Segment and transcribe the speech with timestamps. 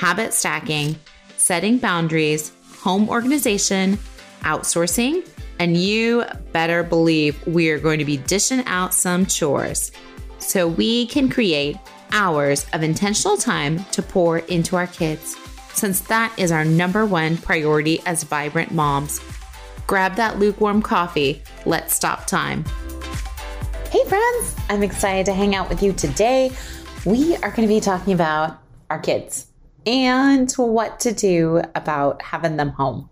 [0.00, 0.96] habit stacking,
[1.36, 3.98] setting boundaries, home organization,
[4.40, 5.28] outsourcing,
[5.58, 9.92] and you better believe we are going to be dishing out some chores
[10.38, 11.76] so we can create
[12.12, 15.36] hours of intentional time to pour into our kids,
[15.74, 19.20] since that is our number one priority as vibrant moms.
[19.86, 21.42] Grab that lukewarm coffee.
[21.66, 22.64] Let's stop time.
[23.90, 26.52] Hey, friends, I'm excited to hang out with you today.
[27.04, 29.49] We are going to be talking about our kids
[29.86, 33.10] and what to do about having them home.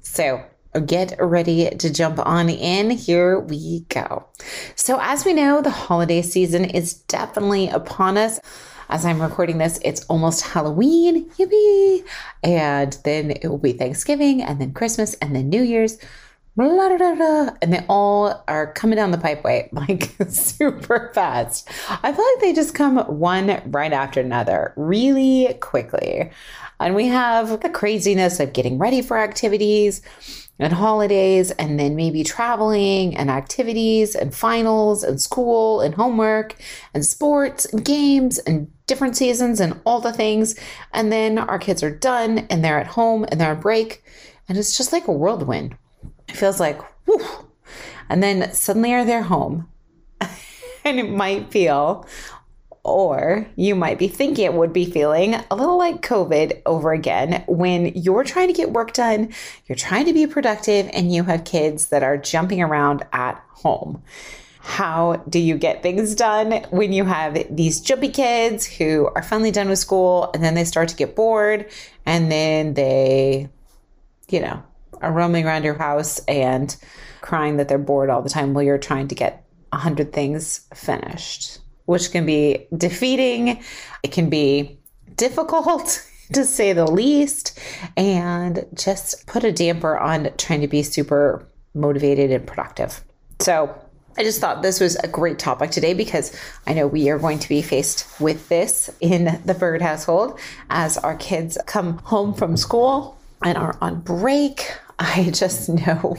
[0.00, 0.44] So,
[0.86, 2.90] get ready to jump on in.
[2.90, 4.26] Here we go.
[4.74, 8.40] So, as we know, the holiday season is definitely upon us.
[8.88, 11.30] As I'm recording this, it's almost Halloween.
[11.30, 12.04] Yippee!
[12.42, 15.98] And then it will be Thanksgiving, and then Christmas, and then New Year's
[16.56, 21.68] blah, and they all are coming down the pipeway like super fast.
[22.02, 26.30] I feel like they just come one right after another really quickly.
[26.80, 30.02] And we have the craziness of getting ready for activities
[30.60, 36.54] and holidays, and then maybe traveling and activities and finals and school and homework
[36.92, 40.56] and sports and games and different seasons and all the things.
[40.92, 44.04] And then our kids are done and they're at home and they're on break.
[44.48, 45.76] And it's just like a whirlwind
[46.28, 47.24] it feels like, whew.
[48.08, 49.68] And then suddenly are they're home.
[50.84, 52.06] and it might feel,
[52.84, 57.42] or you might be thinking it would be feeling a little like COVID over again
[57.48, 59.32] when you're trying to get work done,
[59.66, 64.02] you're trying to be productive, and you have kids that are jumping around at home.
[64.60, 69.50] How do you get things done when you have these jumpy kids who are finally
[69.50, 71.70] done with school and then they start to get bored
[72.06, 73.50] and then they,
[74.30, 74.62] you know,
[75.00, 76.74] are roaming around your house and
[77.20, 80.66] crying that they're bored all the time while you're trying to get a hundred things
[80.74, 83.62] finished, which can be defeating.
[84.02, 84.78] It can be
[85.16, 87.58] difficult to say the least,
[87.96, 93.04] and just put a damper on trying to be super motivated and productive.
[93.40, 93.74] So,
[94.16, 96.36] I just thought this was a great topic today because
[96.68, 100.38] I know we are going to be faced with this in the Byrd household
[100.70, 106.16] as our kids come home from school and are on break I just know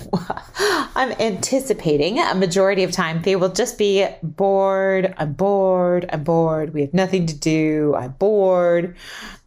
[0.96, 5.14] I'm anticipating a majority of time they will just be bored.
[5.18, 6.10] I'm bored.
[6.12, 6.74] I'm bored.
[6.74, 7.96] We have nothing to do.
[7.98, 8.96] I'm bored.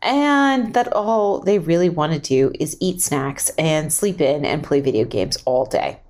[0.03, 4.63] And that all they really want to do is eat snacks and sleep in and
[4.63, 6.01] play video games all day.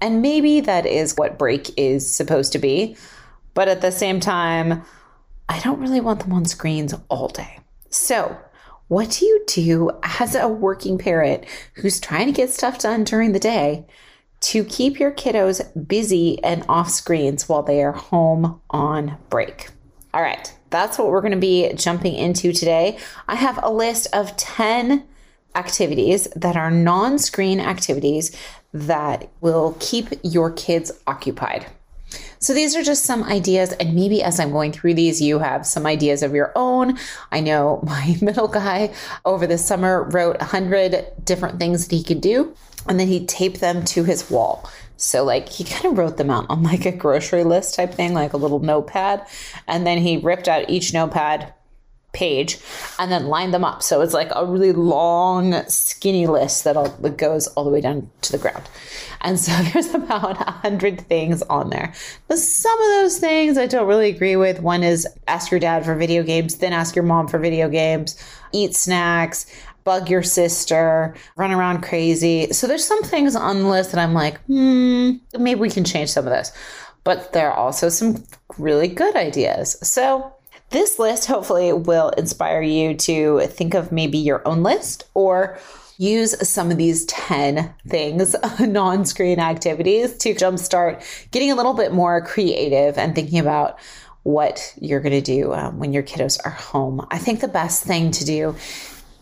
[0.00, 2.96] And maybe that is what break is supposed to be.
[3.52, 4.82] But at the same time,
[5.48, 7.58] I don't really want them on screens all day.
[7.90, 8.38] So
[8.90, 13.30] what do you do as a working parent who's trying to get stuff done during
[13.30, 13.86] the day
[14.40, 19.68] to keep your kiddos busy and off screens while they are home on break?
[20.12, 22.98] All right, that's what we're going to be jumping into today.
[23.28, 25.06] I have a list of 10
[25.54, 28.36] activities that are non screen activities
[28.72, 31.66] that will keep your kids occupied.
[32.42, 33.72] So these are just some ideas.
[33.72, 36.98] And maybe as I'm going through these, you have some ideas of your own.
[37.30, 42.02] I know my middle guy over the summer wrote a hundred different things that he
[42.02, 42.54] could do.
[42.88, 44.68] And then he taped them to his wall.
[44.96, 48.14] So like he kind of wrote them out on like a grocery list type thing,
[48.14, 49.26] like a little notepad.
[49.68, 51.52] And then he ripped out each notepad
[52.12, 52.58] page
[52.98, 53.82] and then line them up.
[53.82, 57.80] So it's like a really long, skinny list that, all, that goes all the way
[57.80, 58.68] down to the ground.
[59.20, 61.92] And so there's about a hundred things on there.
[62.28, 64.60] But some of those things I don't really agree with.
[64.60, 68.20] One is ask your dad for video games, then ask your mom for video games,
[68.52, 69.46] eat snacks,
[69.84, 72.52] bug your sister, run around crazy.
[72.52, 76.10] So there's some things on the list that I'm like, hmm, maybe we can change
[76.10, 76.52] some of those.
[77.02, 78.24] But there are also some
[78.58, 79.76] really good ideas.
[79.82, 80.34] So
[80.70, 85.58] This list hopefully will inspire you to think of maybe your own list or
[85.98, 91.92] use some of these 10 things, non screen activities, to jumpstart getting a little bit
[91.92, 93.78] more creative and thinking about
[94.22, 97.04] what you're going to do um, when your kiddos are home.
[97.10, 98.54] I think the best thing to do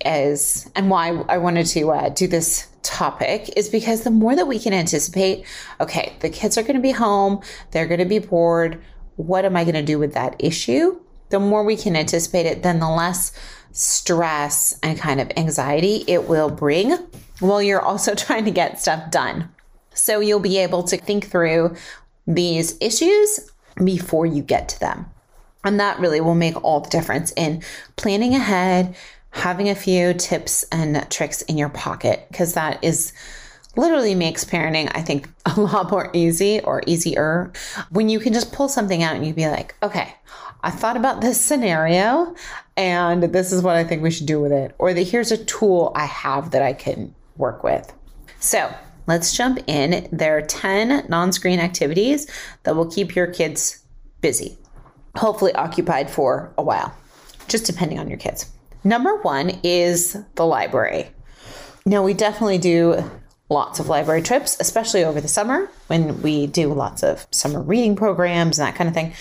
[0.05, 4.47] is, and why I wanted to uh, do this topic is because the more that
[4.47, 5.47] we can anticipate,
[5.81, 7.41] okay, the kids are going to be home,
[7.71, 8.83] they're going to be bored.
[9.17, 11.01] What am I going to do with that issue?
[11.31, 13.33] The more we can anticipate it, then the less
[13.73, 16.97] stress and kind of anxiety it will bring
[17.41, 19.49] while you're also trying to get stuff done.
[19.95, 21.77] So you'll be able to think through
[22.27, 23.51] these issues
[23.83, 25.07] before you get to them.
[25.65, 27.63] And that really will make all the difference in
[27.97, 28.95] planning ahead,
[29.31, 33.13] having a few tips and tricks in your pocket, because that is
[33.77, 37.53] literally makes parenting, I think, a lot more easy or easier
[37.91, 40.15] when you can just pull something out and you be like, okay,
[40.63, 42.35] I thought about this scenario
[42.77, 44.75] and this is what I think we should do with it.
[44.79, 47.93] Or that here's a tool I have that I can work with.
[48.41, 48.73] So
[49.07, 50.09] let's jump in.
[50.13, 52.27] There are 10 non screen activities
[52.65, 53.83] that will keep your kids
[54.21, 54.59] busy,
[55.17, 56.97] hopefully occupied for a while,
[57.47, 58.51] just depending on your kids.
[58.85, 61.11] Number one is the library.
[61.85, 63.03] Now, we definitely do
[63.49, 67.97] lots of library trips, especially over the summer when we do lots of summer reading
[67.97, 69.15] programs and that kind of thing.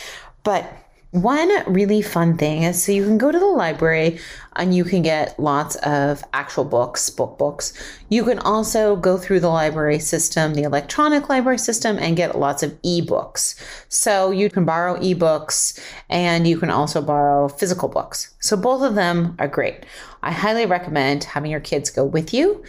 [0.43, 0.71] But
[1.11, 4.19] one really fun thing is so you can go to the library
[4.57, 7.73] and you can get lots of actual books, book books.
[8.09, 12.61] You can also go through the library system, the electronic library system, and get lots
[12.61, 13.55] of ebooks.
[13.87, 18.35] So you can borrow ebooks and you can also borrow physical books.
[18.39, 19.85] So both of them are great.
[20.23, 22.63] I highly recommend having your kids go with you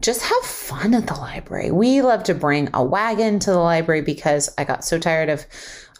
[0.00, 1.70] just have fun at the library.
[1.70, 5.46] We love to bring a wagon to the library because I got so tired of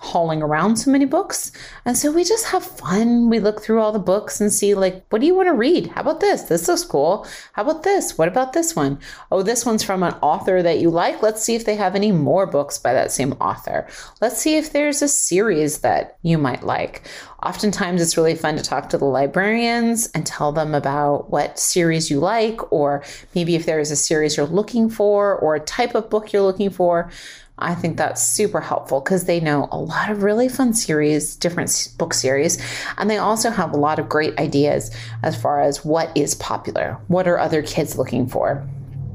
[0.05, 1.51] hauling around so many books.
[1.85, 3.31] And so we just have fun.
[3.31, 5.89] We look through all the books and see, like, what do you want to read?
[5.89, 6.43] How about this?
[6.43, 7.27] This looks cool.
[7.55, 8.19] How about this?
[8.19, 8.99] What about this one?
[9.33, 11.23] Oh, this one's from an author that you like.
[11.23, 13.89] Let's see if they have any more books by that same author.
[14.21, 17.09] Let's see if there's a series that you might like.
[17.45, 22.11] Oftentimes, it's really fun to talk to the librarians and tell them about what series
[22.11, 23.05] you like, or
[23.35, 26.41] maybe if there is a series you're looking for, or a type of book you're
[26.41, 27.11] looking for.
[27.59, 31.93] I think that's super helpful because they know a lot of really fun series, different
[31.99, 32.61] book series,
[32.97, 34.91] and they also have a lot of great ideas
[35.23, 38.67] as far as what is popular, what are other kids looking for.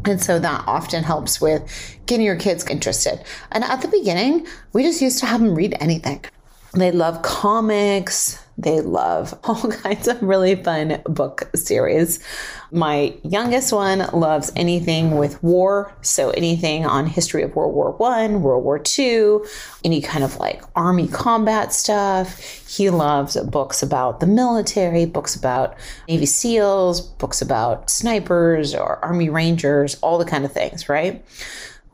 [0.06, 3.24] And so that often helps with getting your kids interested.
[3.52, 6.24] And at the beginning, we just used to have them read anything.
[6.74, 12.20] They love comics, they love all kinds of really fun book series.
[12.72, 18.44] My youngest one loves anything with war, so anything on history of World War One,
[18.44, 19.46] World War Two,
[19.84, 22.38] any kind of like army combat stuff.
[22.68, 25.76] He loves books about the military, books about
[26.08, 31.26] Navy SEALs, books about snipers or Army Rangers, all the kind of things, right?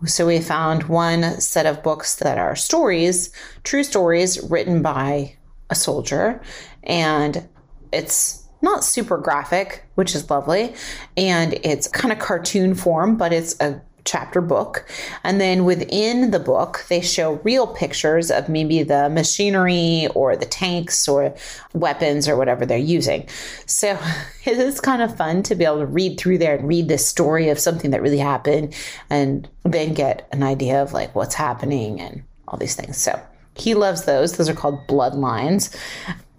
[0.06, 3.32] So we found one set of books that are stories,
[3.64, 5.36] true stories written by
[5.70, 6.42] a soldier,
[6.84, 7.48] and
[7.92, 10.76] it's not super graphic, which is lovely,
[11.16, 14.86] and it's kind of cartoon form, but it's a chapter book.
[15.24, 20.46] And then within the book, they show real pictures of maybe the machinery or the
[20.46, 21.36] tanks or
[21.74, 23.28] weapons or whatever they're using.
[23.66, 24.00] So
[24.46, 26.98] it is kind of fun to be able to read through there and read the
[26.98, 28.74] story of something that really happened
[29.10, 32.98] and then get an idea of like what's happening and all these things.
[32.98, 33.20] So
[33.56, 34.38] he loves those.
[34.38, 35.76] Those are called bloodlines.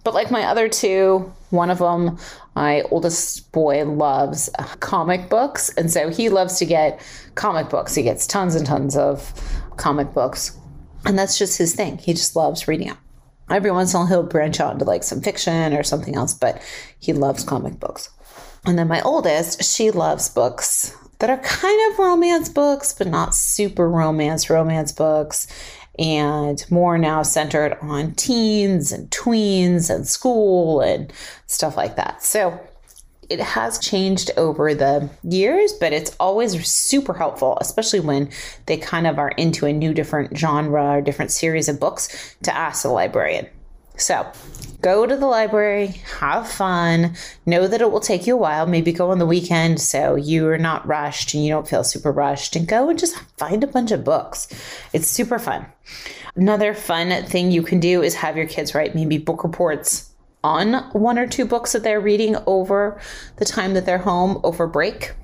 [0.04, 2.18] But like my other two, one of them,
[2.56, 4.48] my oldest boy loves
[4.80, 5.68] comic books.
[5.74, 6.98] And so he loves to get
[7.34, 7.94] comic books.
[7.94, 9.30] He gets tons and tons of
[9.76, 10.58] comic books.
[11.04, 11.98] And that's just his thing.
[11.98, 12.96] He just loves reading them.
[13.50, 16.32] Every once in a while, he'll branch out into like some fiction or something else,
[16.32, 16.62] but
[16.98, 18.08] he loves comic books.
[18.64, 23.34] And then my oldest, she loves books that are kind of romance books, but not
[23.34, 25.46] super romance romance books
[25.98, 31.12] and more now centered on teens and tweens and school and
[31.46, 32.22] stuff like that.
[32.22, 32.60] So
[33.28, 38.30] it has changed over the years, but it's always super helpful, especially when
[38.66, 42.56] they kind of are into a new different genre or different series of books to
[42.56, 43.48] ask the librarian.
[43.96, 44.30] So
[44.82, 45.88] go to the library,
[46.20, 49.80] have fun, know that it will take you a while, maybe go on the weekend
[49.80, 53.64] so you're not rushed and you don't feel super rushed, and go and just find
[53.64, 54.48] a bunch of books.
[54.92, 55.66] It's super fun.
[56.34, 60.12] Another fun thing you can do is have your kids write maybe book reports
[60.44, 63.00] on one or two books that they're reading over
[63.36, 65.14] the time that they're home over break.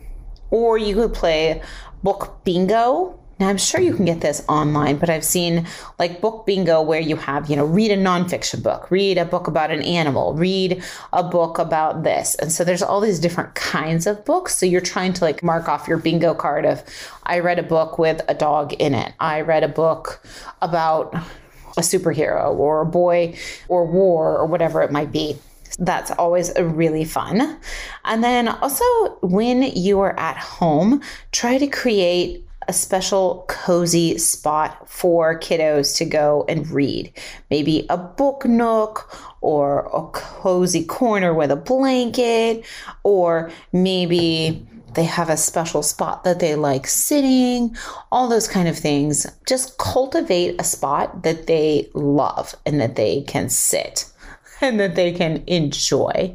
[0.50, 1.62] Or you could play
[2.02, 5.66] book bingo Now, I'm sure you can get this online, but I've seen
[5.98, 9.48] like book bingo where you have, you know, read a nonfiction book, read a book
[9.48, 10.80] about an animal, read
[11.12, 12.36] a book about this.
[12.36, 14.56] And so there's all these different kinds of books.
[14.56, 16.84] So you're trying to like mark off your bingo card of,
[17.24, 19.12] I read a book with a dog in it.
[19.18, 20.24] I read a book
[20.62, 21.12] about
[21.76, 25.36] a superhero or a boy or war or whatever it might be.
[25.80, 27.58] That's always really fun.
[28.04, 28.84] And then also,
[29.20, 36.04] when you are at home, try to create a special cozy spot for kiddos to
[36.04, 37.12] go and read.
[37.50, 42.64] Maybe a book nook or a cozy corner with a blanket,
[43.02, 47.76] or maybe they have a special spot that they like sitting,
[48.10, 49.26] all those kind of things.
[49.46, 54.11] Just cultivate a spot that they love and that they can sit
[54.62, 56.34] and that they can enjoy.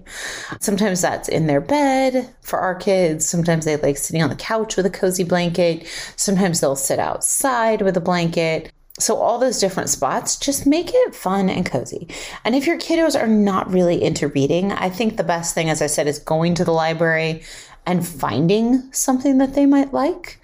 [0.60, 3.28] Sometimes that's in their bed for our kids.
[3.28, 5.88] Sometimes they like sitting on the couch with a cozy blanket.
[6.16, 8.72] Sometimes they'll sit outside with a blanket.
[9.00, 12.08] So, all those different spots, just make it fun and cozy.
[12.44, 15.84] And if your kiddos are not really into reading, I think the best thing, as
[15.84, 17.44] I said, is going to the library
[17.88, 20.40] and finding something that they might like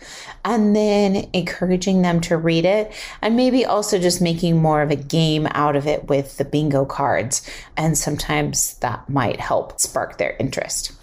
[0.45, 4.95] and then encouraging them to read it and maybe also just making more of a
[4.95, 7.47] game out of it with the bingo cards.
[7.75, 10.93] And sometimes that might help spark their interest.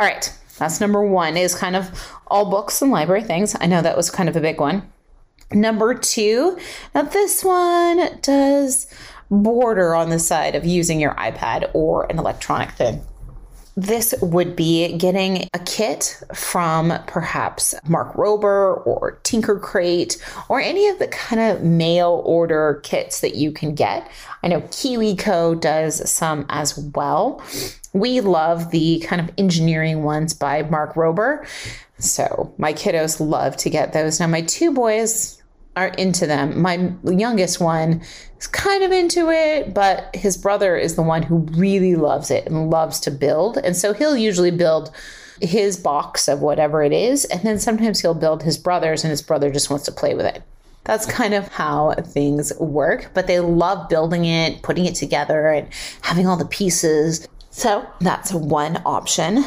[0.00, 1.90] All right that's number one is kind of
[2.28, 3.56] all books and library things.
[3.60, 4.90] I know that was kind of a big one.
[5.52, 6.58] Number two
[6.94, 8.86] now this one does
[9.30, 13.02] border on the side of using your ipad or an electronic thing
[13.76, 20.88] this would be getting a kit from perhaps Mark Rober or Tinker Crate or any
[20.88, 24.08] of the kind of mail order kits that you can get.
[24.42, 27.42] I know KiwiCo does some as well.
[27.92, 31.46] We love the kind of engineering ones by Mark Rober.
[31.98, 34.20] So my kiddos love to get those.
[34.20, 35.42] Now, my two boys
[35.76, 36.60] are into them.
[36.60, 38.02] My youngest one
[38.38, 42.46] is kind of into it, but his brother is the one who really loves it
[42.46, 43.58] and loves to build.
[43.58, 44.90] And so he'll usually build
[45.40, 47.24] his box of whatever it is.
[47.24, 50.26] And then sometimes he'll build his brother's, and his brother just wants to play with
[50.26, 50.42] it.
[50.84, 55.66] That's kind of how things work, but they love building it, putting it together, and
[56.02, 57.26] having all the pieces.
[57.56, 59.44] So that's one option.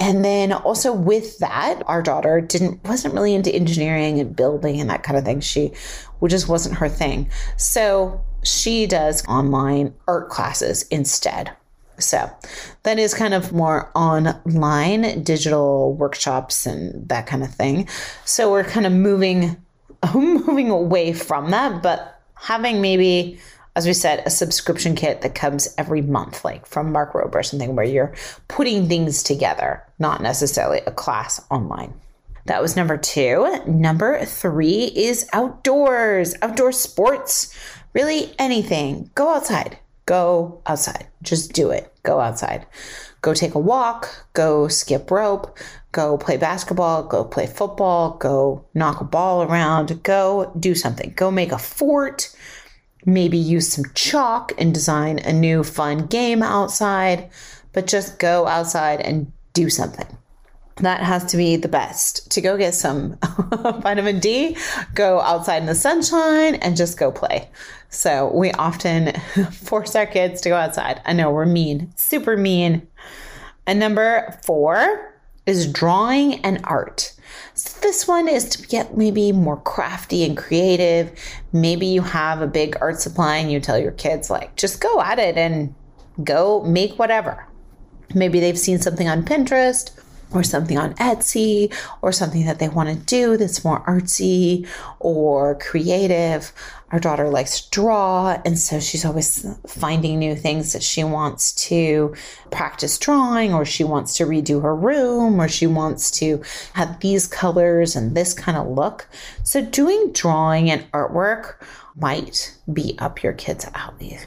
[0.00, 4.90] And then also with that, our daughter didn't wasn't really into engineering and building and
[4.90, 5.38] that kind of thing.
[5.38, 5.72] She
[6.26, 7.30] just wasn't her thing.
[7.56, 11.52] So she does online art classes instead.
[11.98, 12.28] So
[12.82, 17.88] that is kind of more online digital workshops and that kind of thing.
[18.24, 19.56] So we're kind of moving
[20.14, 23.38] moving away from that, but having maybe
[23.76, 27.42] as we said, a subscription kit that comes every month, like from Mark Rober or
[27.42, 28.14] something, where you're
[28.48, 31.92] putting things together, not necessarily a class online.
[32.46, 33.60] That was number two.
[33.66, 37.54] Number three is outdoors, outdoor sports,
[37.92, 39.10] really anything.
[39.14, 39.78] Go outside.
[40.06, 41.06] Go outside.
[41.22, 41.92] Just do it.
[42.02, 42.64] Go outside.
[43.20, 44.26] Go take a walk.
[44.32, 45.58] Go skip rope.
[45.92, 47.02] Go play basketball.
[47.02, 48.16] Go play football.
[48.16, 50.02] Go knock a ball around.
[50.02, 51.12] Go do something.
[51.14, 52.34] Go make a fort
[53.04, 57.30] maybe use some chalk and design a new fun game outside,
[57.72, 60.06] but just go outside and do something.
[60.76, 62.30] That has to be the best.
[62.32, 63.18] To go get some
[63.80, 64.56] vitamin D,
[64.94, 67.48] go outside in the sunshine and just go play.
[67.88, 69.12] So we often
[69.52, 71.00] force our kids to go outside.
[71.06, 72.86] I know we're mean, super mean.
[73.66, 75.14] And number four
[75.46, 77.15] is drawing and art.
[77.54, 81.12] So this one is to get maybe more crafty and creative.
[81.52, 85.00] Maybe you have a big art supply and you tell your kids, like, just go
[85.00, 85.74] at it and
[86.22, 87.46] go make whatever.
[88.14, 89.90] Maybe they've seen something on Pinterest
[90.32, 94.66] or something on Etsy or something that they want to do that's more artsy
[94.98, 96.52] or creative.
[96.92, 101.52] Our daughter likes to draw, and so she's always finding new things that she wants
[101.66, 102.14] to
[102.50, 106.42] practice drawing, or she wants to redo her room, or she wants to
[106.74, 109.08] have these colors and this kind of look.
[109.42, 111.56] So, doing drawing and artwork
[111.96, 114.18] might be up your kids' alley.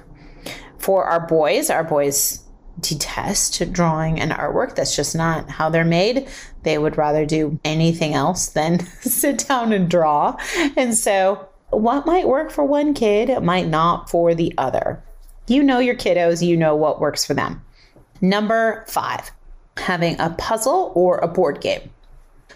[0.80, 2.44] For our boys, our boys
[2.82, 4.76] detest drawing and artwork.
[4.76, 6.28] That's just not how they're made.
[6.64, 10.38] They would rather do anything else than sit down and draw.
[10.76, 15.04] And so, what might work for one kid might not for the other.
[15.48, 17.64] You know your kiddos, you know what works for them.
[18.22, 19.32] Number five,
[19.78, 21.90] having a puzzle or a board game.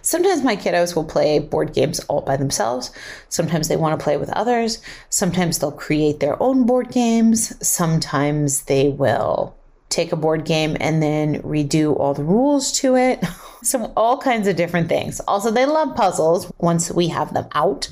[0.01, 2.91] Sometimes my kiddos will play board games all by themselves.
[3.29, 4.81] Sometimes they want to play with others.
[5.09, 7.55] Sometimes they'll create their own board games.
[7.65, 9.55] Sometimes they will
[9.93, 13.23] take a board game and then redo all the rules to it.
[13.63, 15.21] so, all kinds of different things.
[15.21, 17.89] Also, they love puzzles once we have them out.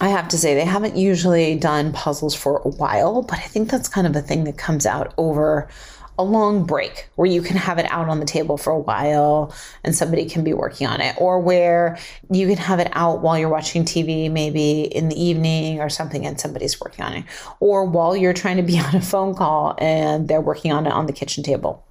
[0.00, 3.70] I have to say, they haven't usually done puzzles for a while, but I think
[3.70, 5.68] that's kind of a thing that comes out over
[6.18, 9.54] a long break where you can have it out on the table for a while
[9.84, 11.98] and somebody can be working on it, or where
[12.30, 16.26] you can have it out while you're watching TV, maybe in the evening or something,
[16.26, 17.24] and somebody's working on it,
[17.60, 20.92] or while you're trying to be on a phone call and they're working on it
[20.92, 21.84] on the kitchen table.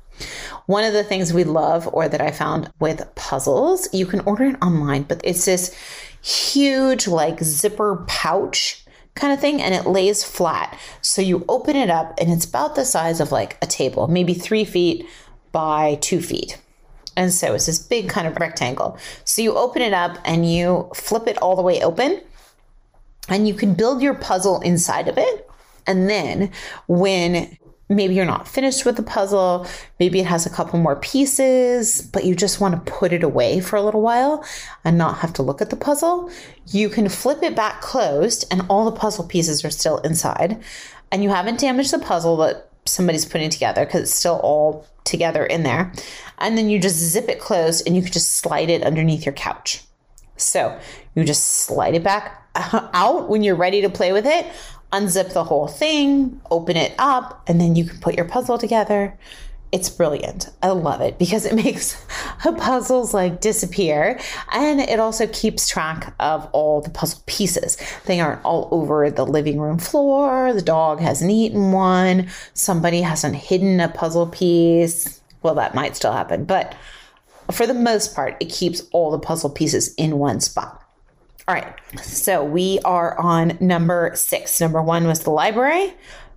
[0.65, 4.45] One of the things we love, or that I found with puzzles, you can order
[4.45, 5.75] it online, but it's this
[6.21, 8.84] huge, like zipper pouch
[9.15, 10.77] kind of thing and it lays flat.
[11.01, 14.33] So you open it up and it's about the size of like a table, maybe
[14.33, 15.05] three feet
[15.51, 16.61] by two feet.
[17.17, 18.97] And so it's this big kind of rectangle.
[19.23, 22.21] So you open it up and you flip it all the way open
[23.29, 25.49] and you can build your puzzle inside of it.
[25.87, 26.51] And then
[26.87, 27.57] when
[27.89, 29.67] maybe you're not finished with the puzzle.
[29.99, 33.59] Maybe it has a couple more pieces, but you just want to put it away
[33.59, 34.43] for a little while
[34.83, 36.31] and not have to look at the puzzle.
[36.67, 40.61] You can flip it back closed and all the puzzle pieces are still inside.
[41.11, 45.45] And you haven't damaged the puzzle that somebody's putting together because it's still all together
[45.45, 45.91] in there.
[46.39, 49.33] And then you just zip it closed and you can just slide it underneath your
[49.33, 49.83] couch.
[50.37, 50.77] So
[51.13, 54.47] you just slide it back out when you're ready to play with it
[54.95, 59.17] unzip the whole thing, open it up, and then you can put your puzzle together.
[59.71, 60.49] It's brilliant.
[60.63, 62.01] I love it because it makes
[62.39, 64.19] puzzles like disappear
[64.53, 67.77] and it also keeps track of all the puzzle pieces.
[68.05, 70.53] They aren't all over the living room floor.
[70.53, 72.29] The dog hasn't eaten one.
[72.53, 75.19] Somebody hasn't hidden a puzzle piece.
[75.41, 76.73] Well, that might still happen, but
[77.51, 80.84] for the most part, it keeps all the puzzle pieces in one spot.
[81.47, 81.75] All right.
[82.01, 84.59] So we are on number six.
[84.59, 85.93] Number one was the library.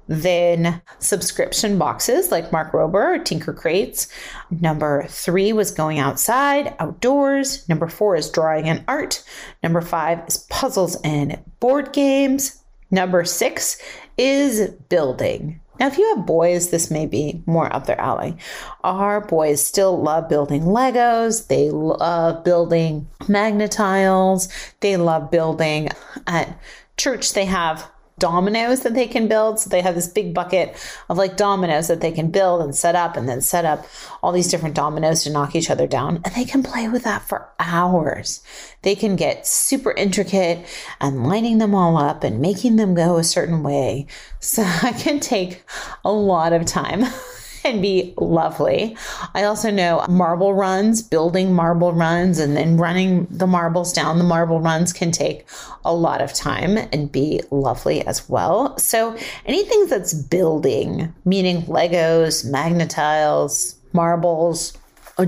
[0.06, 4.08] Then subscription boxes like Mark Rober, or Tinker Crates.
[4.50, 7.68] Number three was going outside, outdoors.
[7.68, 9.22] Number four is drawing and art.
[9.62, 12.62] Number five is puzzles and board games.
[12.90, 13.80] Number six
[14.16, 15.60] is building.
[15.78, 18.36] Now, if you have boys, this may be more up their alley.
[18.82, 21.46] Our boys still love building Legos.
[21.46, 24.48] They love building Magna-Tiles.
[24.80, 25.88] They love building
[26.26, 26.58] at
[26.96, 27.32] church.
[27.32, 29.58] They have dominoes that they can build.
[29.60, 30.76] So they have this big bucket
[31.08, 33.86] of like dominoes that they can build and set up and then set up
[34.22, 36.20] all these different dominoes to knock each other down.
[36.24, 38.42] And they can play with that for hours.
[38.82, 40.66] They can get super intricate
[41.00, 44.06] and lining them all up and making them go a certain way.
[44.40, 45.62] So I can take
[46.04, 47.04] a lot of time.
[47.70, 48.96] can be lovely.
[49.34, 54.24] I also know marble runs, building marble runs, and then running the marbles down the
[54.24, 55.46] marble runs can take
[55.84, 58.78] a lot of time and be lovely as well.
[58.78, 64.76] So anything that's building, meaning Legos, Magna-Tiles, marbles,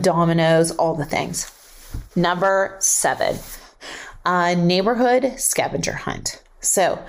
[0.00, 1.50] dominoes, all the things.
[2.16, 3.37] Number seven,
[4.24, 6.42] a neighborhood scavenger hunt.
[6.61, 7.03] So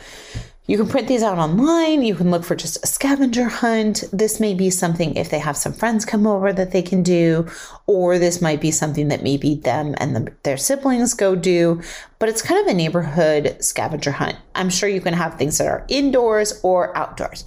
[0.72, 2.02] you can print these out online.
[2.02, 4.06] You can look for just a scavenger hunt.
[4.14, 7.46] This may be something if they have some friends come over that they can do,
[7.88, 11.82] or this might be something that maybe them and the, their siblings go do.
[12.20, 14.38] But it's kind of a neighborhood scavenger hunt.
[14.56, 17.44] I'm sure you can have things that are indoors or outdoors.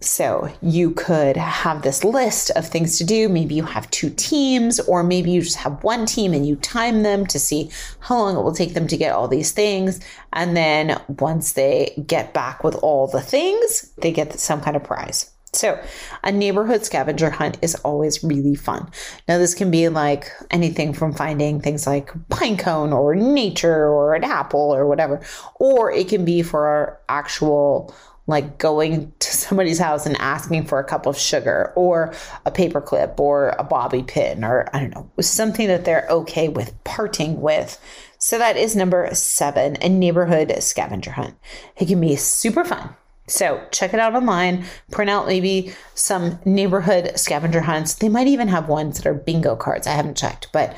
[0.00, 3.28] So you could have this list of things to do.
[3.28, 7.02] Maybe you have two teams, or maybe you just have one team and you time
[7.02, 10.00] them to see how long it will take them to get all these things.
[10.32, 14.84] And then once they get back with all the things, they get some kind of
[14.84, 15.30] prize.
[15.52, 15.82] So,
[16.22, 18.90] a neighborhood scavenger hunt is always really fun.
[19.26, 24.14] Now, this can be like anything from finding things like pine cone or nature or
[24.14, 25.22] an apple or whatever,
[25.54, 27.94] or it can be for our actual
[28.26, 32.12] like going to somebody's house and asking for a cup of sugar or
[32.44, 36.72] a paperclip or a bobby pin or I don't know, something that they're okay with
[36.84, 37.80] parting with.
[38.18, 41.36] So that is number seven, a neighborhood scavenger hunt.
[41.76, 42.94] It can be super fun.
[43.28, 47.94] So check it out online, print out maybe some neighborhood scavenger hunts.
[47.94, 49.86] They might even have ones that are bingo cards.
[49.86, 50.76] I haven't checked, but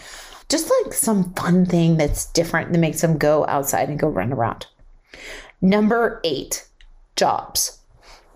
[0.48, 4.32] just like some fun thing that's different that makes them go outside and go run
[4.32, 4.66] around.
[5.60, 6.67] Number eight,
[7.18, 7.78] jobs.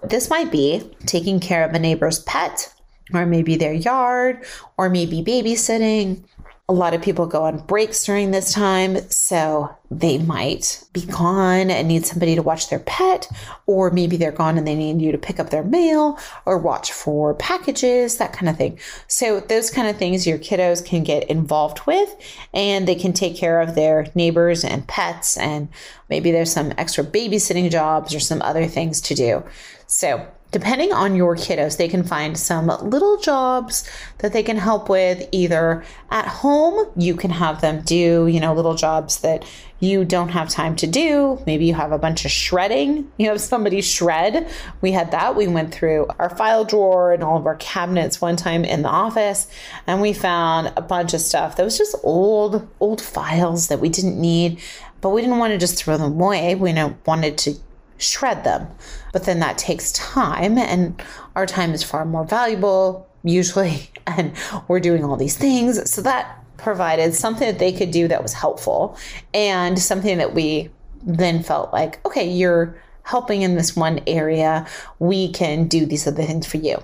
[0.02, 2.74] This might be taking care of a neighbor's pet,
[3.14, 4.44] or maybe their yard,
[4.76, 6.24] or maybe babysitting,
[6.72, 11.70] a lot of people go on breaks during this time, so they might be gone
[11.70, 13.28] and need somebody to watch their pet,
[13.66, 16.90] or maybe they're gone and they need you to pick up their mail or watch
[16.90, 18.78] for packages, that kind of thing.
[19.06, 22.16] So, those kind of things your kiddos can get involved with,
[22.54, 25.68] and they can take care of their neighbors and pets, and
[26.08, 29.44] maybe there's some extra babysitting jobs or some other things to do.
[29.86, 33.88] So, depending on your kiddos, they can find some little jobs
[34.18, 36.88] that they can help with either at home.
[36.94, 39.44] You can have them do, you know, little jobs that
[39.80, 41.42] you don't have time to do.
[41.46, 43.10] Maybe you have a bunch of shredding.
[43.16, 44.46] You have somebody shred.
[44.80, 45.34] We had that.
[45.34, 48.88] We went through our file drawer and all of our cabinets one time in the
[48.88, 49.48] office
[49.86, 53.88] and we found a bunch of stuff that was just old, old files that we
[53.88, 54.60] didn't need,
[55.00, 56.54] but we didn't want to just throw them away.
[56.54, 56.72] We
[57.06, 57.54] wanted to
[58.02, 58.68] shred them.
[59.12, 61.00] But then that takes time, and
[61.36, 64.32] our time is far more valuable, usually, and
[64.68, 65.90] we're doing all these things.
[65.90, 68.96] So that provided something that they could do that was helpful
[69.34, 70.70] and something that we
[71.04, 74.66] then felt like, okay, you're helping in this one area.
[75.00, 76.78] We can do these other things for you.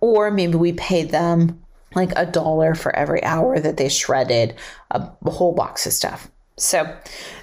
[0.00, 1.62] Or maybe we paid them
[1.94, 4.54] like a dollar for every hour that they shredded
[4.90, 6.30] a whole box of stuff.
[6.58, 6.96] So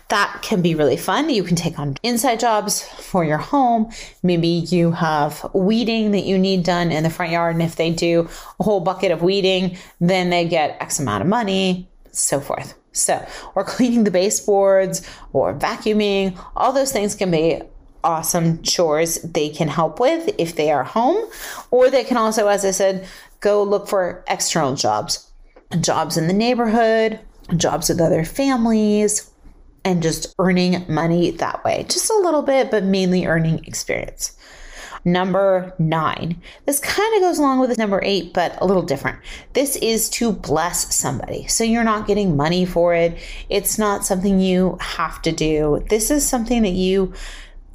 [0.10, 1.30] that can be really fun.
[1.30, 3.91] You can take on inside jobs for your home.
[4.21, 7.56] Maybe you have weeding that you need done in the front yard.
[7.56, 8.28] And if they do
[8.60, 12.76] a whole bucket of weeding, then they get X amount of money, so forth.
[12.91, 17.62] So, or cleaning the baseboards or vacuuming, all those things can be
[18.04, 21.30] awesome chores they can help with if they are home.
[21.71, 23.08] Or they can also, as I said,
[23.39, 25.32] go look for external jobs,
[25.82, 27.19] jobs in the neighborhood,
[27.54, 29.30] jobs with other families,
[29.86, 31.86] and just earning money that way.
[31.89, 34.38] Just a little bit, but mainly earning experience.
[35.06, 36.42] Number nine.
[36.66, 39.20] This kind of goes along with number eight, but a little different.
[39.52, 41.46] This is to bless somebody.
[41.48, 43.18] So you're not getting money for it.
[43.50, 45.84] It's not something you have to do.
[45.89, 47.13] This is something that you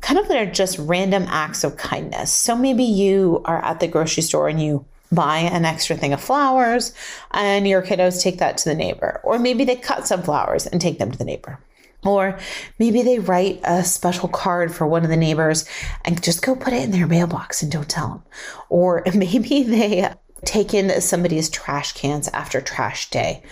[0.00, 2.32] kind of are just random acts of kindness.
[2.32, 6.20] So maybe you are at the grocery store and you buy an extra thing of
[6.20, 6.92] flowers
[7.30, 9.20] and your kiddos take that to the neighbor.
[9.24, 11.58] Or maybe they cut some flowers and take them to the neighbor.
[12.04, 12.38] Or
[12.78, 15.64] maybe they write a special card for one of the neighbors
[16.04, 18.22] and just go put it in their mailbox and don't tell them.
[18.68, 20.12] Or maybe they
[20.44, 23.42] take in somebody's trash cans after trash day.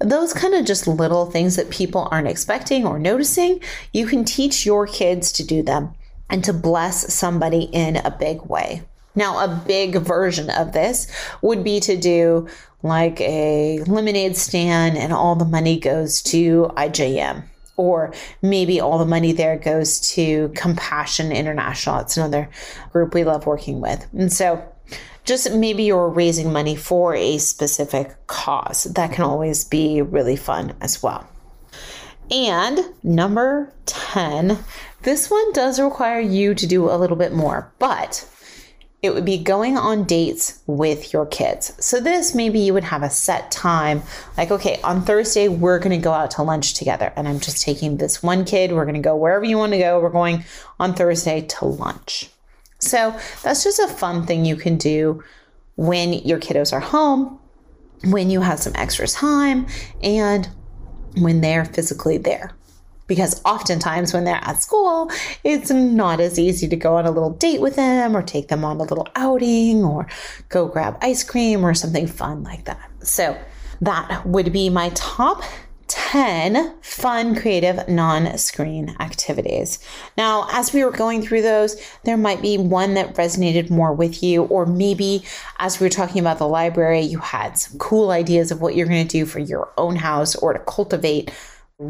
[0.00, 3.60] Those kind of just little things that people aren't expecting or noticing,
[3.92, 5.94] you can teach your kids to do them
[6.28, 8.82] and to bless somebody in a big way.
[9.14, 11.06] Now, a big version of this
[11.42, 12.48] would be to do
[12.82, 17.44] like a lemonade stand and all the money goes to IJM.
[17.76, 22.00] Or maybe all the money there goes to Compassion International.
[22.00, 22.50] It's another
[22.92, 24.06] group we love working with.
[24.12, 24.62] And so
[25.24, 28.84] just maybe you're raising money for a specific cause.
[28.84, 31.26] That can always be really fun as well.
[32.30, 34.58] And number 10,
[35.02, 38.28] this one does require you to do a little bit more, but
[39.02, 41.72] it would be going on dates with your kids.
[41.84, 44.02] So, this maybe you would have a set time,
[44.38, 47.12] like, okay, on Thursday, we're going to go out to lunch together.
[47.16, 48.72] And I'm just taking this one kid.
[48.72, 50.00] We're going to go wherever you want to go.
[50.00, 50.44] We're going
[50.78, 52.30] on Thursday to lunch.
[52.78, 55.24] So, that's just a fun thing you can do
[55.74, 57.40] when your kiddos are home,
[58.04, 59.66] when you have some extra time,
[60.02, 60.48] and
[61.16, 62.52] when they're physically there
[63.12, 65.10] because oftentimes when they're at school,
[65.44, 68.64] it's not as easy to go on a little date with them or take them
[68.64, 70.08] on a little outing or
[70.48, 72.88] go grab ice cream or something fun like that.
[73.02, 73.36] So
[73.82, 75.42] that would be my top
[75.88, 79.78] 10 fun, creative, non screen activities.
[80.16, 84.22] Now, as we were going through those, there might be one that resonated more with
[84.22, 85.22] you, or maybe
[85.58, 88.86] as we were talking about the library, you had some cool ideas of what you're
[88.86, 91.30] going to do for your own house or to cultivate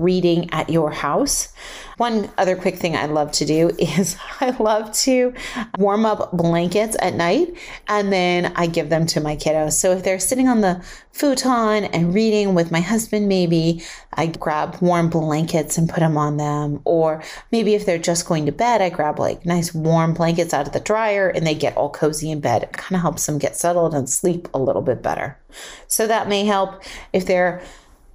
[0.01, 1.53] reading at your house.
[1.99, 5.35] One other quick thing I love to do is I love to
[5.79, 7.57] warm up blankets at night
[7.89, 9.73] and then I give them to my kiddos.
[9.75, 13.83] So if they're sitting on the futon and reading with my husband, maybe
[14.15, 16.81] I grab warm blankets and put them on them.
[16.85, 20.67] Or maybe if they're just going to bed, I grab like nice warm blankets out
[20.67, 22.63] of the dryer and they get all cozy in bed.
[22.63, 25.39] It kind of helps them get settled and sleep a little bit better.
[25.87, 27.63] So that may help if they're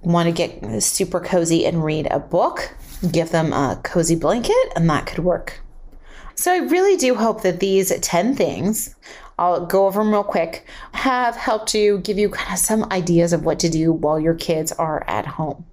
[0.02, 2.74] want to get super cozy and read a book,
[3.10, 5.60] give them a cozy blanket, and that could work.
[6.34, 8.94] So, I really do hope that these 10 things,
[9.38, 13.32] I'll go over them real quick, have helped you give you kind of some ideas
[13.32, 15.64] of what to do while your kids are at home.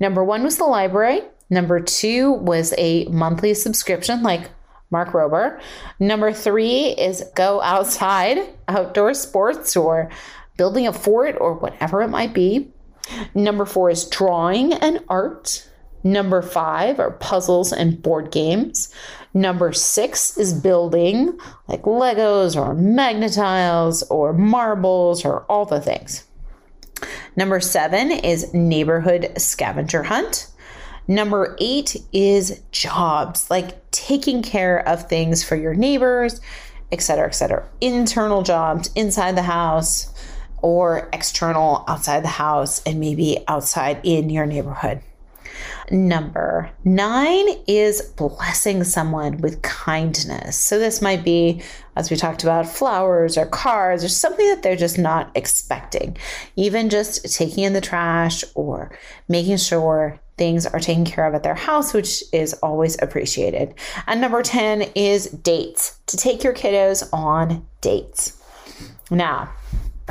[0.00, 1.22] Number one was the library.
[1.50, 4.50] Number two was a monthly subscription like
[4.90, 5.60] Mark Rober.
[5.98, 8.38] Number three is go outside,
[8.68, 10.10] outdoor sports, or
[10.56, 12.68] building a fort, or whatever it might be.
[13.34, 15.68] Number four is drawing and art.
[16.04, 18.92] Number five are puzzles and board games.
[19.34, 26.24] Number six is building, like Legos or Magna-Tiles or marbles or all the things.
[27.36, 30.50] Number seven is neighborhood scavenger hunt.
[31.06, 36.40] Number eight is jobs, like taking care of things for your neighbors
[36.92, 37.68] etc., etc.
[37.80, 40.12] Internal jobs inside the house
[40.62, 45.00] or external outside the house and maybe outside in your neighborhood.
[45.90, 50.56] Number nine is blessing someone with kindness.
[50.56, 51.62] So, this might be,
[51.96, 56.16] as we talked about, flowers or cars or something that they're just not expecting.
[56.56, 58.96] Even just taking in the trash or
[59.28, 63.74] making sure things are taken care of at their house, which is always appreciated.
[64.06, 68.40] And number 10 is dates, to take your kiddos on dates.
[69.10, 69.50] Now,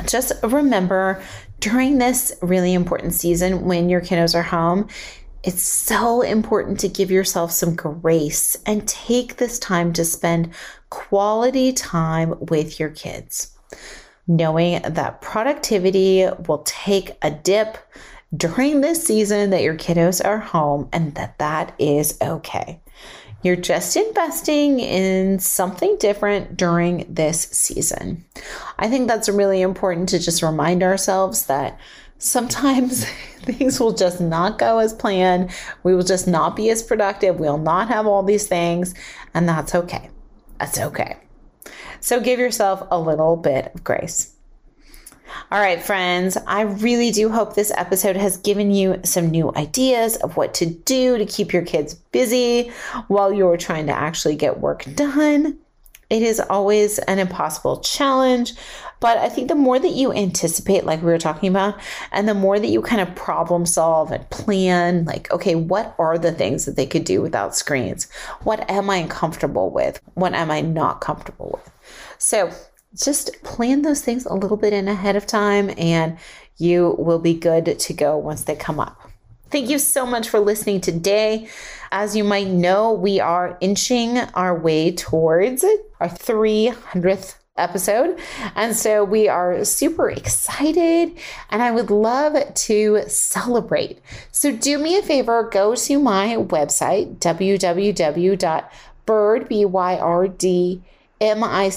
[0.06, 1.22] just remember
[1.60, 4.88] during this really important season when your kiddos are home,
[5.44, 10.52] it's so important to give yourself some grace and take this time to spend
[10.90, 13.56] quality time with your kids.
[14.26, 17.78] Knowing that productivity will take a dip
[18.36, 22.80] during this season that your kiddos are home and that that is okay.
[23.42, 28.24] You're just investing in something different during this season.
[28.78, 31.78] I think that's really important to just remind ourselves that
[32.18, 33.04] sometimes
[33.42, 35.50] things will just not go as planned.
[35.84, 37.38] We will just not be as productive.
[37.38, 38.94] We'll not have all these things,
[39.34, 40.10] and that's okay.
[40.58, 41.16] That's okay.
[42.00, 44.34] So give yourself a little bit of grace.
[45.50, 50.16] All right, friends, I really do hope this episode has given you some new ideas
[50.16, 52.70] of what to do to keep your kids busy
[53.08, 55.58] while you're trying to actually get work done.
[56.10, 58.54] It is always an impossible challenge,
[58.98, 61.78] but I think the more that you anticipate, like we were talking about,
[62.12, 66.16] and the more that you kind of problem solve and plan, like, okay, what are
[66.16, 68.10] the things that they could do without screens?
[68.42, 70.00] What am I comfortable with?
[70.14, 71.70] What am I not comfortable with?
[72.16, 72.50] So
[72.94, 76.18] just plan those things a little bit in ahead of time and
[76.56, 79.10] you will be good to go once they come up.
[79.50, 81.48] Thank you so much for listening today.
[81.90, 85.64] As you might know, we are inching our way towards
[86.00, 88.18] our 300th episode.
[88.54, 91.16] And so we are super excited
[91.50, 94.00] and I would love to celebrate.
[94.32, 98.68] So do me a favor, go to my website, www.byrd,
[99.48, 100.82] B-Y-R-D,
[101.20, 101.72] M-I-C-H-E-L-L-E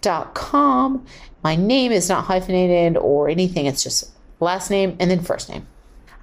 [0.00, 1.06] dot com.
[1.42, 3.66] My name is not hyphenated or anything.
[3.66, 5.66] It's just last name and then first name.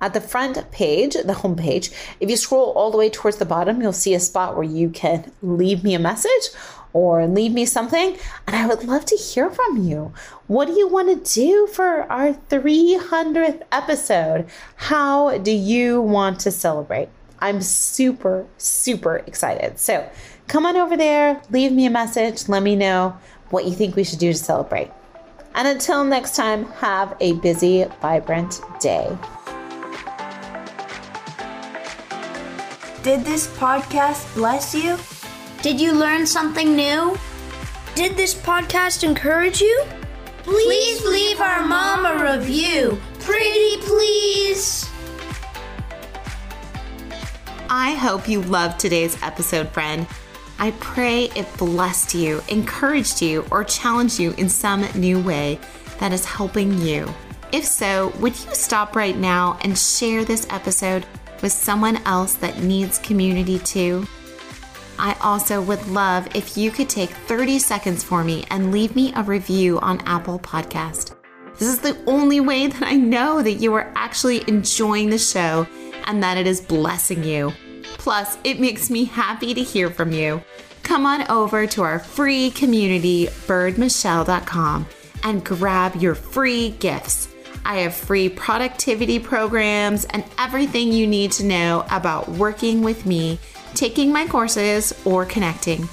[0.01, 3.45] At the front page, the home page, if you scroll all the way towards the
[3.45, 6.49] bottom, you'll see a spot where you can leave me a message
[6.93, 8.17] or leave me something.
[8.47, 10.13] And I would love to hear from you.
[10.47, 14.47] What do you want to do for our 300th episode?
[14.75, 17.09] How do you want to celebrate?
[17.39, 19.79] I'm super, super excited.
[19.79, 20.09] So
[20.49, 23.15] come on over there, leave me a message, let me know
[23.51, 24.91] what you think we should do to celebrate.
[25.53, 29.15] And until next time, have a busy, vibrant day.
[33.03, 34.97] Did this podcast bless you?
[35.61, 37.17] Did you learn something new?
[37.95, 39.85] Did this podcast encourage you?
[40.43, 42.99] Please leave our mom a review.
[43.19, 44.89] Pretty please.
[47.69, 50.07] I hope you loved today's episode, friend.
[50.61, 55.57] I pray it blessed you, encouraged you, or challenged you in some new way
[55.99, 57.07] that is helping you.
[57.53, 61.05] If so, would you stop right now and share this episode
[61.41, 64.05] with someone else that needs community too?
[64.99, 69.13] I also would love if you could take 30 seconds for me and leave me
[69.15, 71.15] a review on Apple Podcast.
[71.57, 75.65] This is the only way that I know that you are actually enjoying the show
[76.03, 77.53] and that it is blessing you.
[77.99, 80.41] Plus, it makes me happy to hear from you.
[80.81, 84.87] Come on over to our free community, byrdmichelle.com,
[85.23, 87.27] and grab your free gifts.
[87.65, 93.37] I have free productivity programs and everything you need to know about working with me,
[93.75, 95.87] taking my courses, or connecting.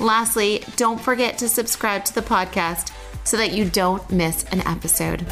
[0.00, 2.92] Lastly, don't forget to subscribe to the podcast
[3.24, 5.26] so that you don't miss an episode.